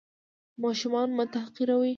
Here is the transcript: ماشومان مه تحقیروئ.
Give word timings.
ماشومان 0.63 1.07
مه 1.17 1.25
تحقیروئ. 1.35 1.89